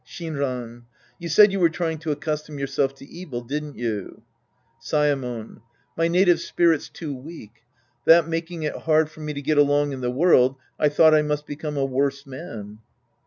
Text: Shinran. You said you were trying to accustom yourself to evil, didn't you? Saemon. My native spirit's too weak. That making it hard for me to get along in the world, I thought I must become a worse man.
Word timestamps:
Shinran. 0.03 0.85
You 1.19 1.29
said 1.29 1.51
you 1.51 1.59
were 1.59 1.69
trying 1.69 1.99
to 1.99 2.11
accustom 2.11 2.57
yourself 2.57 2.95
to 2.95 3.05
evil, 3.07 3.41
didn't 3.41 3.75
you? 3.77 4.23
Saemon. 4.81 5.61
My 5.95 6.07
native 6.07 6.41
spirit's 6.41 6.89
too 6.89 7.15
weak. 7.15 7.51
That 8.05 8.27
making 8.27 8.63
it 8.63 8.75
hard 8.75 9.11
for 9.11 9.19
me 9.19 9.33
to 9.33 9.43
get 9.43 9.59
along 9.59 9.91
in 9.91 10.01
the 10.01 10.09
world, 10.09 10.55
I 10.79 10.89
thought 10.89 11.13
I 11.13 11.21
must 11.21 11.45
become 11.45 11.77
a 11.77 11.85
worse 11.85 12.25
man. 12.25 12.79